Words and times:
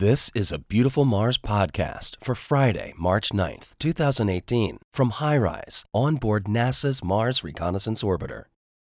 This 0.00 0.30
is 0.34 0.50
a 0.50 0.58
Beautiful 0.58 1.04
Mars 1.04 1.36
podcast 1.36 2.16
for 2.24 2.34
Friday, 2.34 2.94
March 2.96 3.32
9th, 3.34 3.72
2018, 3.78 4.78
from 4.90 5.10
HiRISE 5.10 5.84
on 5.92 6.16
board 6.16 6.44
NASA's 6.44 7.04
Mars 7.04 7.44
Reconnaissance 7.44 8.02
Orbiter. 8.02 8.44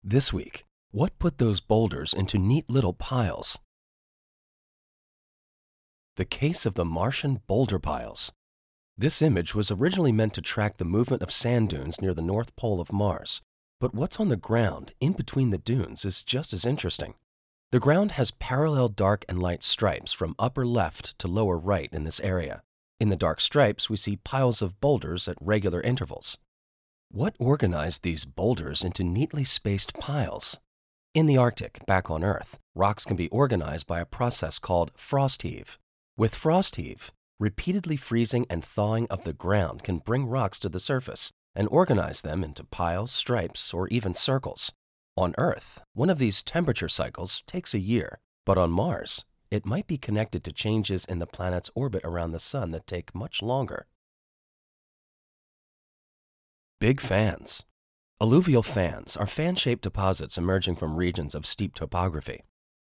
This 0.02 0.32
week, 0.32 0.64
what 0.92 1.18
put 1.18 1.36
those 1.36 1.60
boulders 1.60 2.14
into 2.14 2.38
neat 2.38 2.70
little 2.70 2.94
piles? 2.94 3.58
The 6.16 6.24
case 6.24 6.64
of 6.64 6.72
the 6.72 6.86
Martian 6.86 7.42
boulder 7.46 7.78
piles. 7.78 8.32
This 8.96 9.20
image 9.20 9.54
was 9.54 9.70
originally 9.70 10.10
meant 10.10 10.32
to 10.32 10.40
track 10.40 10.78
the 10.78 10.86
movement 10.86 11.22
of 11.22 11.30
sand 11.30 11.68
dunes 11.68 12.00
near 12.00 12.14
the 12.14 12.22
North 12.22 12.56
Pole 12.56 12.80
of 12.80 12.94
Mars, 12.94 13.42
but 13.78 13.94
what's 13.94 14.18
on 14.18 14.30
the 14.30 14.36
ground 14.36 14.94
in 15.00 15.12
between 15.12 15.50
the 15.50 15.58
dunes 15.58 16.06
is 16.06 16.24
just 16.24 16.54
as 16.54 16.64
interesting. 16.64 17.12
The 17.74 17.80
ground 17.80 18.12
has 18.12 18.30
parallel 18.30 18.88
dark 18.88 19.24
and 19.28 19.42
light 19.42 19.64
stripes 19.64 20.12
from 20.12 20.36
upper 20.38 20.64
left 20.64 21.18
to 21.18 21.26
lower 21.26 21.58
right 21.58 21.88
in 21.92 22.04
this 22.04 22.20
area. 22.20 22.62
In 23.00 23.08
the 23.08 23.16
dark 23.16 23.40
stripes, 23.40 23.90
we 23.90 23.96
see 23.96 24.14
piles 24.14 24.62
of 24.62 24.80
boulders 24.80 25.26
at 25.26 25.36
regular 25.40 25.80
intervals. 25.80 26.38
What 27.10 27.34
organized 27.40 28.04
these 28.04 28.26
boulders 28.26 28.84
into 28.84 29.02
neatly 29.02 29.42
spaced 29.42 29.94
piles? 29.94 30.60
In 31.14 31.26
the 31.26 31.36
Arctic, 31.36 31.84
back 31.84 32.08
on 32.12 32.22
Earth, 32.22 32.60
rocks 32.76 33.04
can 33.04 33.16
be 33.16 33.28
organized 33.30 33.88
by 33.88 33.98
a 33.98 34.06
process 34.06 34.60
called 34.60 34.92
frost 34.94 35.42
heave. 35.42 35.76
With 36.16 36.36
frost 36.36 36.76
heave, 36.76 37.10
repeatedly 37.40 37.96
freezing 37.96 38.46
and 38.48 38.64
thawing 38.64 39.08
of 39.10 39.24
the 39.24 39.32
ground 39.32 39.82
can 39.82 39.98
bring 39.98 40.26
rocks 40.26 40.60
to 40.60 40.68
the 40.68 40.78
surface 40.78 41.32
and 41.56 41.66
organize 41.72 42.22
them 42.22 42.44
into 42.44 42.62
piles, 42.62 43.10
stripes, 43.10 43.74
or 43.74 43.88
even 43.88 44.14
circles. 44.14 44.70
On 45.16 45.32
Earth, 45.38 45.80
one 45.92 46.10
of 46.10 46.18
these 46.18 46.42
temperature 46.42 46.88
cycles 46.88 47.42
takes 47.46 47.72
a 47.72 47.78
year, 47.78 48.18
but 48.44 48.58
on 48.58 48.72
Mars, 48.72 49.24
it 49.48 49.64
might 49.64 49.86
be 49.86 49.96
connected 49.96 50.42
to 50.42 50.52
changes 50.52 51.04
in 51.04 51.20
the 51.20 51.26
planet's 51.26 51.70
orbit 51.76 52.02
around 52.04 52.32
the 52.32 52.40
Sun 52.40 52.72
that 52.72 52.88
take 52.88 53.14
much 53.14 53.40
longer. 53.40 53.86
Big 56.80 57.00
fans. 57.00 57.64
Alluvial 58.20 58.64
fans 58.64 59.16
are 59.16 59.26
fan 59.26 59.54
shaped 59.54 59.84
deposits 59.84 60.36
emerging 60.36 60.74
from 60.74 60.96
regions 60.96 61.36
of 61.36 61.46
steep 61.46 61.74
topography. 61.74 62.42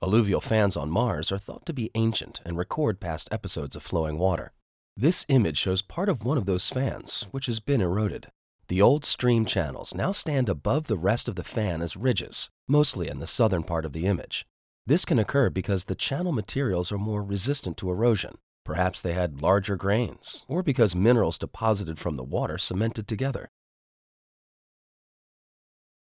Alluvial 0.04 0.42
fans 0.42 0.76
on 0.76 0.90
Mars 0.90 1.32
are 1.32 1.38
thought 1.38 1.66
to 1.68 1.74
be 1.74 1.92
ancient 1.94 2.42
and 2.44 2.58
record 2.58 3.00
past 3.00 3.30
episodes 3.32 3.76
of 3.76 3.84
flowing 3.84 4.18
water. 4.18 4.52
This 4.98 5.26
image 5.30 5.60
shows 5.60 5.84
part 5.84 6.10
of 6.10 6.26
one 6.26 6.38
of 6.40 6.48
those 6.48 6.70
fans, 6.70 7.28
which 7.30 7.46
has 7.46 7.60
been 7.60 7.82
eroded. 7.82 8.32
The 8.68 8.82
old 8.82 9.06
stream 9.06 9.46
channels 9.46 9.94
now 9.94 10.12
stand 10.12 10.50
above 10.50 10.88
the 10.88 10.98
rest 10.98 11.28
of 11.28 11.36
the 11.36 11.44
fan 11.44 11.84
as 11.84 11.96
ridges, 11.96 12.50
mostly 12.68 13.08
in 13.08 13.20
the 13.20 13.28
southern 13.28 13.62
part 13.62 13.86
of 13.86 13.94
the 13.94 14.08
image. 14.08 14.46
This 14.88 15.06
can 15.06 15.20
occur 15.20 15.52
because 15.52 15.86
the 15.86 15.94
channel 15.96 16.32
materials 16.32 16.92
are 16.92 16.98
more 16.98 17.24
resistant 17.24 17.78
to 17.78 17.92
erosion. 17.92 18.40
Perhaps 18.64 19.02
they 19.02 19.14
had 19.14 19.42
larger 19.42 19.76
grains, 19.76 20.46
or 20.48 20.64
because 20.64 20.96
minerals 20.96 21.38
deposited 21.38 22.00
from 22.00 22.16
the 22.16 22.24
water 22.24 22.58
cemented 22.58 23.08
together. 23.08 23.50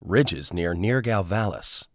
Ridges 0.01 0.53
near 0.53 0.75
Nirgal 0.75 1.25
Vallis. 1.25 1.87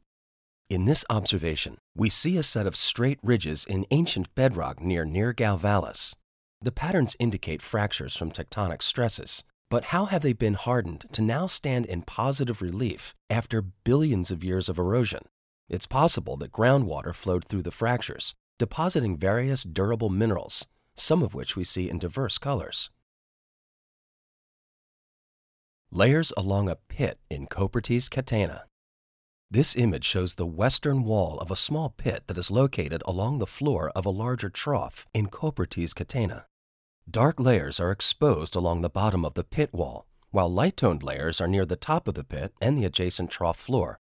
In 0.70 0.86
this 0.86 1.04
observation, 1.10 1.78
we 1.96 2.10
see 2.10 2.38
a 2.38 2.44
set 2.44 2.66
of 2.66 2.78
straight 2.78 3.20
ridges 3.22 3.66
in 3.66 3.86
ancient 3.92 4.34
bedrock 4.34 4.82
near 4.82 5.06
Nirgal 5.06 5.60
Vallis. 5.60 6.16
The 6.62 6.72
patterns 6.72 7.18
indicate 7.20 7.62
fractures 7.62 8.16
from 8.16 8.32
tectonic 8.32 8.82
stresses, 8.82 9.44
but 9.74 9.86
how 9.86 10.06
have 10.06 10.22
they 10.22 10.34
been 10.34 10.54
hardened 10.54 11.04
to 11.12 11.20
now 11.20 11.48
stand 11.48 11.88
in 11.88 12.04
positive 12.04 12.62
relief 12.62 13.16
after 13.28 13.60
billions 13.60 14.30
of 14.30 14.44
years 14.44 14.70
of 14.70 14.78
erosion? 14.78 15.26
It's 15.68 15.88
possible 15.88 16.38
that 16.38 16.52
groundwater 16.52 17.12
flowed 17.12 17.44
through 17.44 17.64
the 17.64 17.72
fractures, 17.72 18.36
depositing 18.60 19.18
various 19.18 19.64
durable 19.64 20.12
minerals, 20.12 20.68
some 20.96 21.24
of 21.24 21.34
which 21.34 21.56
we 21.56 21.64
see 21.64 21.90
in 21.90 21.98
diverse 21.98 22.38
colors. 22.38 22.92
Layers 25.90 26.32
along 26.38 26.70
a 26.70 26.76
pit 26.76 27.18
in 27.32 27.48
Coprates 27.48 28.10
Catena. 28.10 28.66
This 29.50 29.76
image 29.76 30.06
shows 30.06 30.36
the 30.36 30.46
western 30.46 31.04
wall 31.04 31.40
of 31.40 31.50
a 31.50 31.56
small 31.56 31.90
pit 31.90 32.26
that 32.28 32.38
is 32.38 32.52
located 32.52 33.02
along 33.08 33.40
the 33.40 33.48
floor 33.48 33.92
of 33.96 34.06
a 34.06 34.12
larger 34.12 34.52
trough 34.52 35.08
in 35.16 35.30
Coprates 35.30 35.96
Catena. 35.96 36.46
Dark 37.10 37.38
layers 37.40 37.80
are 37.82 37.92
exposed 37.92 38.56
along 38.56 38.82
the 38.82 38.90
bottom 38.90 39.26
of 39.26 39.34
the 39.34 39.44
pit 39.44 39.74
wall, 39.74 40.08
while 40.32 40.52
light-toned 40.52 41.04
layers 41.04 41.42
are 41.42 41.48
near 41.48 41.66
the 41.66 41.76
top 41.76 42.08
of 42.08 42.16
the 42.16 42.24
pit 42.24 42.54
and 42.62 42.78
the 42.78 42.86
adjacent 42.86 43.30
trough 43.30 43.60
floor. 43.60 44.00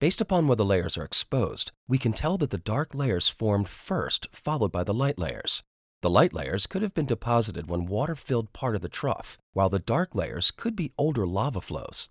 Based 0.00 0.20
upon 0.20 0.46
where 0.46 0.56
the 0.56 0.64
layers 0.64 0.98
are 0.98 1.04
exposed, 1.04 1.72
we 1.88 1.96
can 1.96 2.12
tell 2.12 2.36
that 2.38 2.50
the 2.50 2.58
dark 2.58 2.94
layers 2.94 3.28
formed 3.28 3.68
first, 3.68 4.28
followed 4.32 4.70
by 4.70 4.84
the 4.84 4.94
light 4.94 5.18
layers. 5.18 5.62
The 6.02 6.10
light 6.10 6.32
layers 6.32 6.66
could 6.66 6.82
have 6.82 6.92
been 6.92 7.06
deposited 7.06 7.68
when 7.68 7.86
water 7.86 8.14
filled 8.14 8.52
part 8.52 8.76
of 8.76 8.82
the 8.82 8.88
trough, 8.88 9.38
while 9.54 9.70
the 9.70 9.78
dark 9.78 10.14
layers 10.14 10.50
could 10.50 10.76
be 10.76 10.92
older 10.98 11.26
lava 11.26 11.60
flows. 11.60 12.10